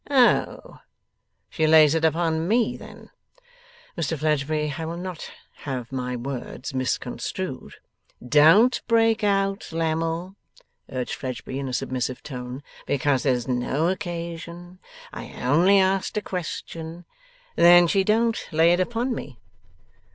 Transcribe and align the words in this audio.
'Oh! 0.09 0.79
She 1.47 1.67
lays 1.67 1.93
it 1.93 2.03
upon 2.03 2.47
me, 2.47 2.75
then?' 2.75 3.11
'Mr 3.95 4.17
Fledgeby, 4.17 4.73
I 4.79 4.83
will 4.83 4.97
not 4.97 5.29
have 5.57 5.91
my 5.91 6.15
words 6.15 6.73
misconstrued.' 6.73 7.75
'Don't 8.27 8.81
break 8.87 9.23
out, 9.23 9.71
Lammle,' 9.71 10.35
urged 10.91 11.13
Fledgeby, 11.13 11.59
in 11.59 11.67
a 11.69 11.73
submissive 11.73 12.23
tone, 12.23 12.63
'because 12.87 13.21
there's 13.21 13.47
no 13.47 13.89
occasion. 13.89 14.79
I 15.13 15.33
only 15.33 15.77
asked 15.77 16.17
a 16.17 16.21
question. 16.23 17.05
Then 17.55 17.85
she 17.85 18.03
don't 18.03 18.39
lay 18.51 18.73
it 18.73 18.79
upon 18.79 19.13
me? 19.13 19.37